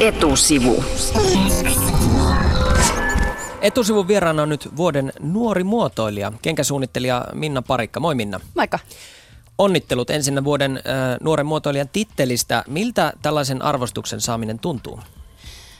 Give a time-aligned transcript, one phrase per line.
[0.00, 0.84] Etusivu.
[3.60, 8.00] Etusivun vieraana on nyt vuoden nuori muotoilija, kenkäsuunnittelija Minna Parikka.
[8.00, 8.40] Moi Minna.
[8.54, 8.78] Moikka.
[9.58, 10.82] Onnittelut ensin vuoden äh,
[11.20, 12.64] nuoren muotoilijan tittelistä.
[12.68, 15.00] Miltä tällaisen arvostuksen saaminen tuntuu?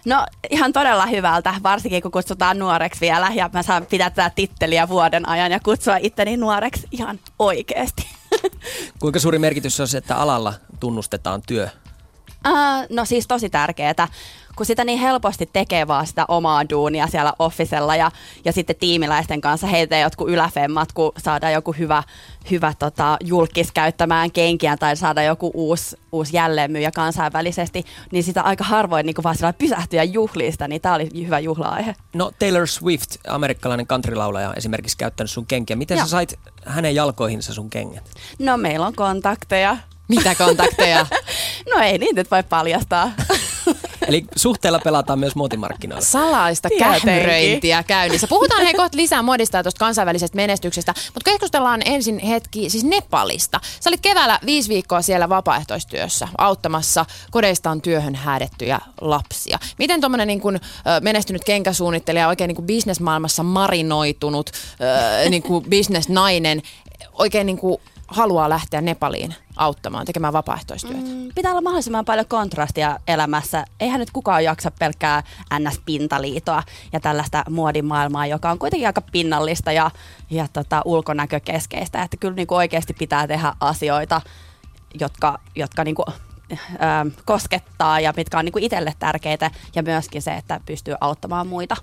[0.04, 4.88] No ihan todella hyvältä, varsinkin kun kutsutaan nuoreksi vielä ja mä saan pitää tätä titteliä
[4.88, 8.06] vuoden ajan ja kutsua itteni nuoreksi ihan oikeasti.
[9.00, 11.68] Kuinka suuri merkitys on se, että alalla tunnustetaan työ?
[12.48, 14.08] Uh, no siis tosi tärkeää
[14.60, 18.10] kun sitä niin helposti tekee vaan sitä omaa duunia siellä officella ja,
[18.44, 22.02] ja sitten tiimiläisten kanssa heitä jotkut yläfemmat, kun saadaan joku hyvä,
[22.50, 28.64] hyvä tota, julkis käyttämään kenkiä tai saada joku uusi, uusi jälleenmyyjä kansainvälisesti, niin sitä aika
[28.64, 31.94] harvoin niin vaan sillä pysähtyä juhlista, niin tämä oli hyvä juhla-aihe.
[32.14, 35.76] No Taylor Swift, amerikkalainen countrylaulaja, esimerkiksi käyttänyt sun kenkiä.
[35.76, 36.04] Miten ja.
[36.04, 38.10] sä sait hänen jalkoihinsa sun kengät?
[38.38, 39.76] No meillä on kontakteja.
[40.08, 41.06] Mitä kontakteja?
[41.74, 43.12] no ei niitä voi paljastaa.
[44.08, 46.04] Eli suhteella pelataan myös muotimarkkinoilla.
[46.04, 48.26] Salaista kähmyröintiä käynnissä.
[48.28, 53.60] Puhutaan hei kohta lisää modista ja tuosta kansainvälisestä menestyksestä, mutta keskustellaan ensin hetki siis Nepalista.
[53.80, 59.58] Sä olit keväällä viisi viikkoa siellä vapaaehtoistyössä auttamassa kodeistaan työhön häädettyjä lapsia.
[59.78, 60.60] Miten tuommoinen niin kun,
[61.00, 64.50] menestynyt kenkäsuunnittelija, oikein niin kuin bisnesmaailmassa marinoitunut
[65.28, 66.62] niin kuin bisnesnainen,
[67.12, 70.98] oikein niin kuin haluaa lähteä Nepaliin auttamaan, tekemään vapaaehtoistyötä?
[70.98, 73.64] Mm, pitää olla mahdollisimman paljon kontrastia elämässä.
[73.80, 75.22] Eihän nyt kukaan jaksa pelkkää
[75.54, 79.90] NS-pintaliitoa ja tällaista muodimaailmaa, joka on kuitenkin aika pinnallista ja,
[80.30, 82.02] ja tota, ulkonäkökeskeistä.
[82.02, 84.20] Että kyllä niin kuin oikeasti pitää tehdä asioita,
[85.00, 86.06] jotka, jotka niin kuin,
[86.52, 86.56] ö,
[87.24, 91.76] koskettaa ja mitkä on niin kuin itselle tärkeitä ja myöskin se, että pystyy auttamaan muita.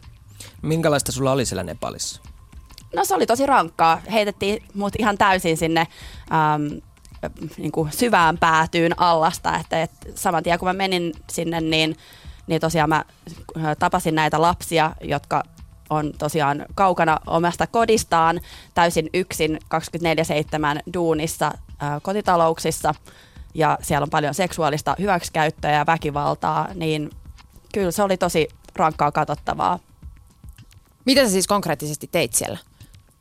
[0.62, 2.22] Minkälaista sulla oli siellä Nepalissa?
[2.96, 4.02] No se oli tosi rankkaa.
[4.12, 5.88] Heitettiin mut ihan täysin sinne
[6.32, 6.82] äm,
[7.58, 9.58] niin kuin syvään päätyyn allasta.
[9.58, 11.98] Että, et saman tien kun mä menin sinne, niin,
[12.48, 13.04] niin tosiaan mä
[13.58, 15.44] äh, tapasin näitä lapsia, jotka
[15.90, 18.42] on tosiaan kaukana omasta kodistaan,
[18.74, 22.94] täysin yksin 24-7 duunissa ää, äh, kotitalouksissa
[23.54, 27.10] ja siellä on paljon seksuaalista hyväksikäyttöä ja väkivaltaa, niin
[27.74, 29.80] kyllä se oli tosi rankkaa katsottavaa.
[31.06, 32.58] Mitä sä siis konkreettisesti teit siellä?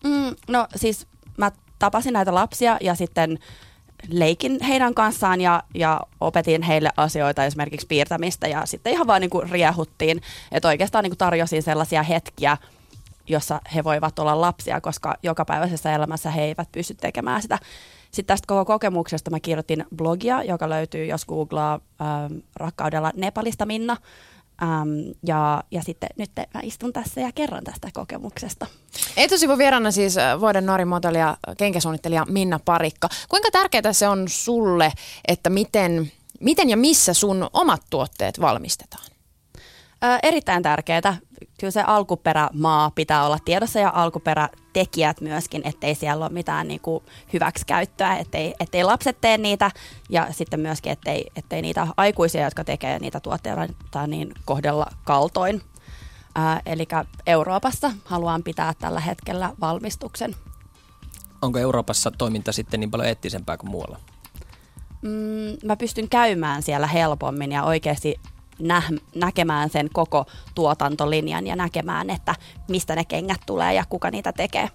[0.05, 3.39] Mm, no siis mä tapasin näitä lapsia ja sitten
[4.09, 9.31] leikin heidän kanssaan ja, ja opetin heille asioita, esimerkiksi piirtämistä ja sitten ihan vaan niin
[9.31, 12.57] kuin riehuttiin, että oikeastaan niin kuin tarjosin sellaisia hetkiä,
[13.29, 17.59] jossa he voivat olla lapsia, koska jokapäiväisessä elämässä he eivät pysty tekemään sitä.
[18.11, 23.97] Sitten tästä koko kokemuksesta mä kirjoitin blogia, joka löytyy, jos googlaa ähm, rakkaudella Nepalista Minna.
[24.63, 28.67] Ähm, ja, ja sitten nyt mä istun tässä ja kerron tästä kokemuksesta.
[29.17, 33.09] Etusivu vieraana siis äh, vuoden nuori muotoilija, kenkäsuunnittelija Minna Parikka.
[33.29, 34.93] Kuinka tärkeää se on sulle,
[35.29, 39.16] että miten, miten ja missä sun omat tuotteet valmistetaan?
[40.05, 41.17] Ö, erittäin tärkeää.
[41.61, 47.05] Kyllä se alkuperämaa pitää olla tiedossa ja alkuperätekijät myöskin, ettei siellä ole mitään niin kuin
[47.33, 49.71] hyväksikäyttöä, ettei, ettei lapset tee niitä
[50.11, 55.63] ja sitten myöskin, ettei, ettei niitä aikuisia, jotka tekee niitä tuotteita, niin kohdella kaltoin.
[56.67, 56.89] Eli
[57.27, 60.37] Euroopassa haluan pitää tällä hetkellä valmistuksen.
[61.43, 64.01] Onko Euroopassa toiminta sitten niin paljon eettisempää kuin muualla?
[65.03, 68.21] Mm, mä pystyn käymään siellä helpommin ja oikeasti
[68.59, 68.83] nä-
[69.15, 72.35] näkemään sen koko tuotantolinjan ja näkemään, että
[72.69, 74.69] mistä ne kengät tulee ja kuka niitä tekee.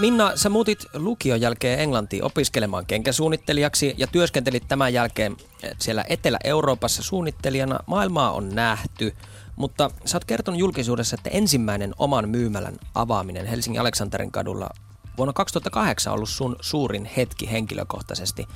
[0.00, 5.36] Minna, sä muutit lukion jälkeen Englantiin opiskelemaan kenkäsuunnittelijaksi ja työskentelit tämän jälkeen
[5.78, 7.78] siellä Etelä-Euroopassa suunnittelijana.
[7.86, 9.16] Maailmaa on nähty,
[9.56, 14.70] mutta sä oot kertonut julkisuudessa, että ensimmäinen oman myymälän avaaminen Helsingin Aleksanterin kadulla
[15.18, 18.48] vuonna 2008 on ollut sun suurin hetki henkilökohtaisesti.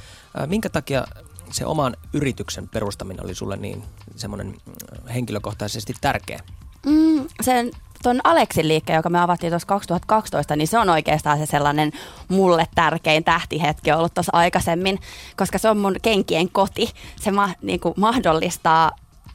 [0.46, 1.06] Minkä takia
[1.52, 3.82] se oman yrityksen perustaminen oli sulle niin
[4.16, 6.40] semmoinen mm, henkilökohtaisesti tärkeä?
[6.86, 7.70] Mm, sen
[8.02, 11.92] tuon Aleksin liikkeen, joka me avattiin tuossa 2012, niin se on oikeastaan se sellainen
[12.28, 14.98] mulle tärkein tähtihetki ollut tuossa aikaisemmin,
[15.36, 16.90] koska se on mun kenkien koti.
[17.20, 18.90] Se ma, niin mahdollistaa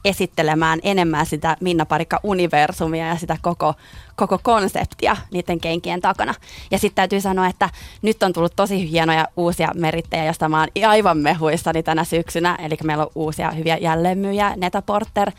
[0.05, 3.73] esittelemään enemmän sitä Minna Parikka-universumia ja sitä koko,
[4.15, 6.33] koko konseptia niiden kenkien takana.
[6.71, 7.69] Ja sitten täytyy sanoa, että
[8.01, 12.55] nyt on tullut tosi hienoja uusia merittejä, joista mä oon aivan mehuissani tänä syksynä.
[12.55, 15.31] Eli meillä on uusia hyviä jälleenmyyjä, Neta Porter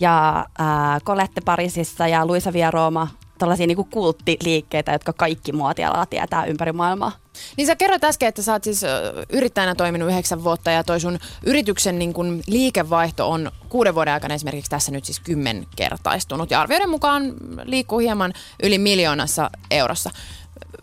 [0.00, 3.08] ja äh, Colette Parisissa ja Luisa Vieroma
[3.42, 7.12] tällaisia niin kulttiliikkeitä, jotka kaikki muotialalla tietää ympäri maailmaa.
[7.56, 8.82] Niin sä kerroit äsken, että sä oot siis
[9.32, 14.34] yrittäjänä toiminut yhdeksän vuotta ja toi sun yrityksen niin kun liikevaihto on kuuden vuoden aikana
[14.34, 17.34] esimerkiksi tässä nyt siis kymmenkertaistunut ja arvioiden mukaan
[17.64, 20.10] liikkuu hieman yli miljoonassa eurossa.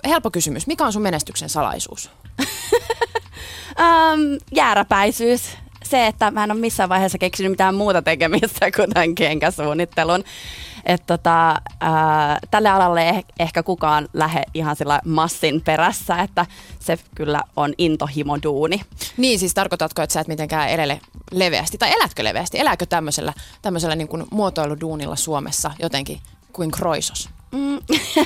[0.07, 2.09] Helppo kysymys, mikä on sun menestyksen salaisuus?
[3.79, 5.41] um, jääräpäisyys,
[5.89, 10.23] se, että mä en ole missään vaiheessa keksinyt mitään muuta tekemistä kuin tämän kenkäsuunnittelun.
[10.85, 16.45] Että tota, ää, tälle alalle ei ehkä kukaan lähde ihan sillä massin perässä, että
[16.79, 18.81] se kyllä on intohimoduuni.
[19.17, 21.01] Niin, siis tarkoitatko, että sä et mitenkään elele
[21.31, 22.59] leveästi, tai elätkö leveästi?
[22.59, 26.19] Elääkö tämmöisellä, tämmöisellä niin kuin muotoiluduunilla Suomessa jotenkin
[26.53, 27.29] kuin kroisos?
[27.51, 27.79] Mm.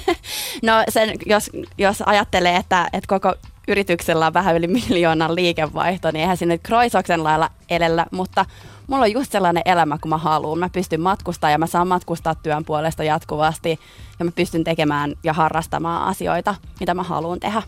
[0.67, 3.35] no sen, jos, jos ajattelee, että, että koko
[3.67, 8.45] yrityksellä on vähän yli miljoonan liikevaihto, niin eihän sinne kroisoksen lailla edellä, mutta
[8.87, 10.59] mulla on just sellainen elämä, kun mä haluan.
[10.59, 13.79] Mä pystyn matkustaa ja mä saan matkustaa työn puolesta jatkuvasti
[14.19, 17.61] ja mä pystyn tekemään ja harrastamaan asioita, mitä mä haluan tehdä.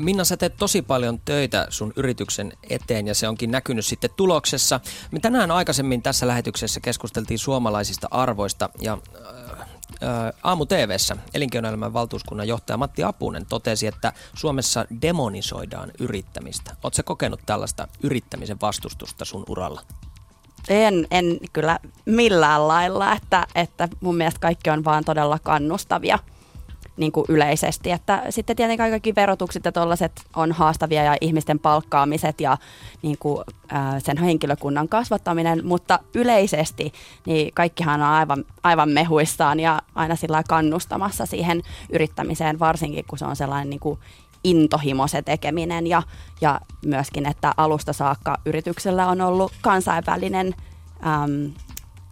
[0.00, 4.80] Minna, sä teet tosi paljon töitä sun yrityksen eteen ja se onkin näkynyt sitten tuloksessa.
[5.10, 8.98] Me tänään aikaisemmin tässä lähetyksessä keskusteltiin suomalaisista arvoista ja
[10.42, 16.76] Aamu TVssä elinkeinoelämän valtuuskunnan johtaja Matti Apunen totesi, että Suomessa demonisoidaan yrittämistä.
[16.82, 19.82] Oletko kokenut tällaista yrittämisen vastustusta sun uralla?
[20.68, 26.18] En, en kyllä millään lailla, että, että mun mielestä kaikki on vaan todella kannustavia
[26.96, 27.90] niin kuin yleisesti.
[27.90, 32.56] Että sitten tietenkin kaikki verotukset ja tollaiset on haastavia ja ihmisten palkkaamiset ja
[33.02, 36.92] niin kuin, ää, sen henkilökunnan kasvattaminen, mutta yleisesti
[37.26, 41.62] niin kaikkihan on aivan, aivan mehuissaan ja aina sillä kannustamassa siihen
[41.92, 43.98] yrittämiseen, varsinkin kun se on sellainen niin kuin
[44.44, 46.02] intohimo se tekeminen ja,
[46.40, 50.54] ja myöskin, että alusta saakka yrityksellä on ollut kansainvälinen
[51.06, 51.52] äm,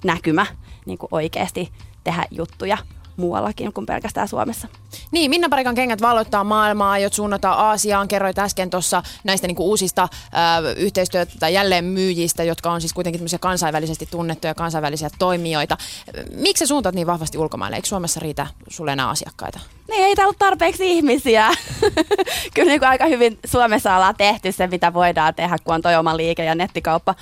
[0.05, 0.47] näkymä
[0.87, 1.73] niin kuin oikeasti
[2.05, 2.79] tehdä juttuja
[3.21, 4.69] muuallakin kuin pelkästään Suomessa.
[5.11, 8.09] Niin, Minna Parikan kengät valloittaa maailmaa, aiot suunnata Aasiaan.
[8.09, 10.11] Kerroit äsken tuossa näistä niinku uusista äh,
[10.77, 15.77] yhteistyötä tai jälleen myyjistä, jotka on siis kuitenkin kansainvälisesti tunnettuja kansainvälisiä toimijoita.
[16.35, 17.77] Miksi sä suuntaat niin vahvasti ulkomaille?
[17.77, 19.61] Eikö Suomessa riitä sulle enää asiakkaita?
[19.91, 21.49] Niin, ei täällä ole tarpeeksi ihmisiä.
[22.55, 26.17] Kyllä niin aika hyvin Suomessa ollaan tehty se, mitä voidaan tehdä, kun on toi oma
[26.17, 27.15] liike ja nettikauppa.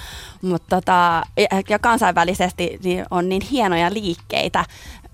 [0.42, 1.22] Mutta tota,
[1.68, 4.64] ja kansainvälisesti niin on niin hienoja liikkeitä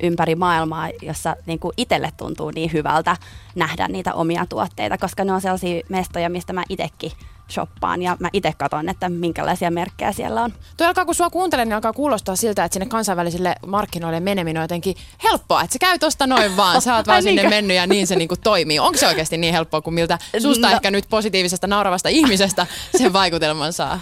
[0.03, 3.17] ympäri maailmaa, jossa niin itselle tuntuu niin hyvältä
[3.55, 7.12] nähdä niitä omia tuotteita, koska ne on sellaisia mestoja, mistä mä itsekin
[7.50, 10.52] shoppaan ja mä itse katson, että minkälaisia merkkejä siellä on.
[10.76, 14.64] Tuo alkaa, kun sua kuuntelen, niin alkaa kuulostaa siltä, että sinne kansainvälisille markkinoille meneminen on
[14.64, 17.56] jotenkin helppoa, että se käy tosta noin vaan, sä oot vaan sinne niinkö?
[17.56, 18.79] mennyt ja niin se niinku toimii.
[18.79, 20.75] Onko se oikeasti niin helppoa kuin miltä susta no.
[20.75, 22.67] ehkä nyt positiivisesta nauravasta ihmisestä
[22.99, 24.00] sen vaikutelman saa?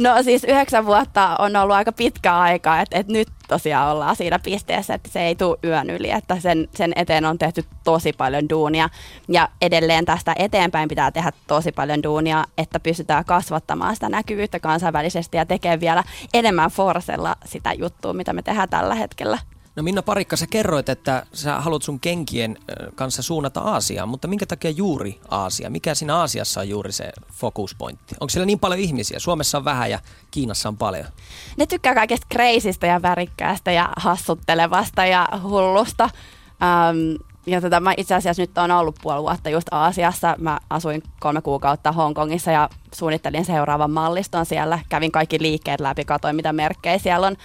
[0.00, 4.38] No siis yhdeksän vuotta on ollut aika pitkä aika, että et nyt tosiaan ollaan siinä
[4.38, 8.48] pisteessä, että se ei tule yön yli, että sen, sen eteen on tehty tosi paljon
[8.48, 8.88] duunia
[9.28, 15.36] ja edelleen tästä eteenpäin pitää tehdä tosi paljon duunia, että pystytään kasvattamaan sitä näkyvyyttä kansainvälisesti
[15.36, 16.04] ja tekee vielä
[16.34, 19.38] enemmän forsella sitä juttua, mitä me tehdään tällä hetkellä.
[19.76, 22.58] No Minna Parikka, sä kerroit, että sä haluat sun kenkien
[22.94, 25.70] kanssa suunnata Aasiaan, mutta minkä takia juuri Aasia?
[25.70, 28.14] Mikä siinä Aasiassa on juuri se focuspointti?
[28.20, 29.18] Onko siellä niin paljon ihmisiä?
[29.18, 29.98] Suomessa on vähän ja
[30.30, 31.06] Kiinassa on paljon.
[31.56, 36.04] Ne tykkää kaikesta kreisistä ja värikkäästä ja hassuttelevasta ja hullusta.
[36.04, 40.36] Um, ja tota, mä itse asiassa nyt on ollut puoli vuotta just Aasiassa.
[40.38, 44.78] Mä asuin kolme kuukautta Hongkongissa ja suunnittelin seuraavan malliston siellä.
[44.88, 47.36] Kävin kaikki liikkeet läpi, katsoin mitä merkkejä siellä on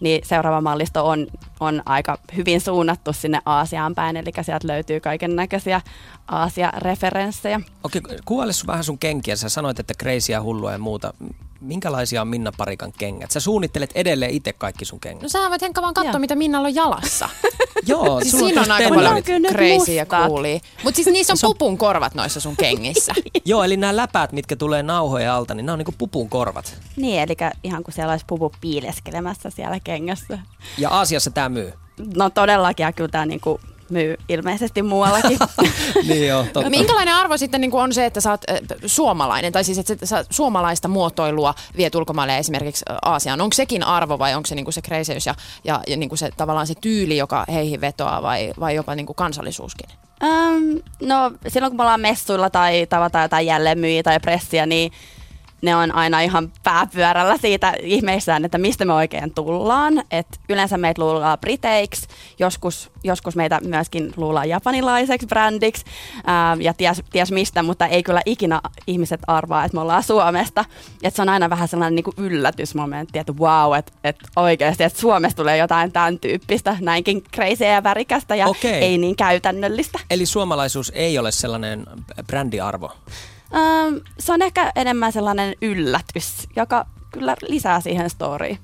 [0.00, 1.26] niin seuraava mallisto on,
[1.60, 5.80] on aika hyvin suunnattu sinne Aasiaan päin, eli sieltä löytyy kaiken näköisiä
[6.28, 7.60] Aasia-referenssejä.
[7.84, 9.36] Okei, kuvaile vähän sun kenkiä.
[9.36, 11.14] Sä sanoit, että kreisiä, hullua ja muuta.
[11.60, 13.30] Minkälaisia on Minna Parikan kengät?
[13.30, 15.22] Sä suunnittelet edelleen itse kaikki sun kengät.
[15.22, 17.28] No sä voit Henkka vaan katsoa, mitä Minnalla on jalassa.
[17.86, 20.60] Joo, siis siinä on aika paljon crazy ja coolia.
[20.84, 23.12] Mutta siis niissä on pupun korvat noissa sun kengissä.
[23.44, 26.80] Joo, eli nämä läpäät, mitkä tulee nauhojen alta, niin nämä on niinku pupun korvat.
[26.96, 30.38] Niin, eli ihan kuin siellä olisi pupu piileskelemässä siellä kengässä.
[30.78, 31.72] Ja Aasiassa tämä myy?
[32.16, 35.38] No todellakin, ja kyllä tämä niinku myy ilmeisesti muuallakin.
[36.08, 36.70] niin joo, totta.
[36.70, 40.06] Minkälainen arvo sitten niin kuin on se, että sä oot äh, suomalainen, tai siis että
[40.06, 43.40] sä suomalaista muotoilua viet ulkomaille esimerkiksi Aasiaan.
[43.40, 46.18] Onko sekin arvo vai onko se niin kuin se kreiseys ja, ja, ja niin kuin
[46.18, 49.88] se, tavallaan se tyyli, joka heihin vetoaa vai, vai jopa niin kuin kansallisuuskin?
[50.24, 54.92] Um, no silloin kun me ollaan messuilla tai tavataan jotain jälleenmyyjiä tai pressiä, niin
[55.62, 60.02] ne on aina ihan pääpyörällä siitä ihmeissään, että mistä me oikein tullaan.
[60.10, 65.84] Et yleensä meitä luullaan briteiksi, joskus, joskus meitä myöskin luullaan japanilaiseksi brändiksi
[66.26, 70.64] ää, ja ties, ties mistä, mutta ei kyllä ikinä ihmiset arvaa, että me ollaan Suomesta.
[71.02, 75.00] Et se on aina vähän sellainen niin kuin yllätysmomentti, että wow, että et oikeasti, että
[75.00, 78.70] Suomesta tulee jotain tämän tyyppistä, näinkin crazy ja värikästä ja okay.
[78.70, 79.98] ei niin käytännöllistä.
[80.10, 81.86] Eli suomalaisuus ei ole sellainen
[82.26, 82.92] brändiarvo?
[83.52, 88.58] Um, se on ehkä enemmän sellainen yllätys, joka kyllä lisää siihen storyin.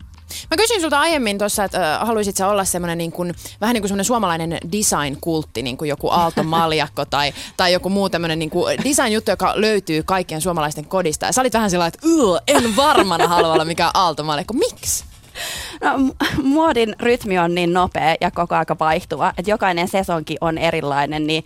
[0.50, 3.82] Mä kysyin sulta aiemmin tuossa, että äh, haluaisit sä olla semmoinen niin kuin, vähän niin
[3.82, 8.50] kuin semmoinen suomalainen design-kultti, niin kuin joku Aalto Maljakko tai, tai joku muu tämmöinen niin
[8.50, 11.26] kuin design-juttu, joka löytyy kaikkien suomalaisten kodista.
[11.26, 11.98] Ja sä olit vähän sillä että
[12.46, 14.54] en varmana halua olla mikään Aalto Maljakko.
[14.54, 15.04] Miksi?
[15.80, 15.90] No,
[16.42, 21.44] muodin rytmi on niin nopea ja koko aika vaihtuva, että jokainen sesonki on erilainen, niin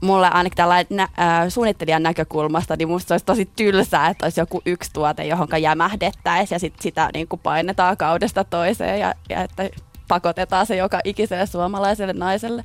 [0.00, 4.62] mulle ainakin tällainen nä- äh, suunnittelijan näkökulmasta, niin musta olisi tosi tylsää, että olisi joku
[4.66, 9.70] yksi tuote, johon jämähdettäisiin ja sit sitä niin kuin painetaan kaudesta toiseen ja, ja että
[10.08, 12.64] pakotetaan se joka ikiselle suomalaiselle naiselle.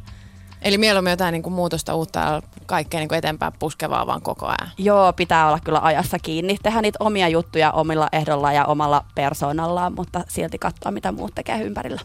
[0.62, 4.46] Eli mieluummin jotain niin kuin muutosta uutta ja kaikkea niin kuin eteenpäin puskevaa vaan koko
[4.46, 4.72] ajan.
[4.78, 6.58] Joo, pitää olla kyllä ajassa kiinni.
[6.64, 11.62] Tehdä niitä omia juttuja omilla ehdolla ja omalla persoonallaan, mutta silti katsoa, mitä muut tekee
[11.62, 12.02] ympärillä.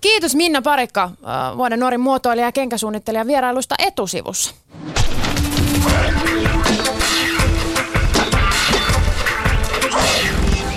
[0.00, 4.54] Kiitos Minna Parikka, äh, vuoden nuori muotoilija ja kenkäsuunnittelija vierailusta etusivussa.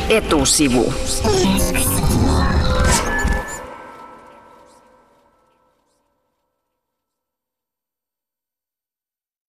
[0.09, 0.93] Etusivu.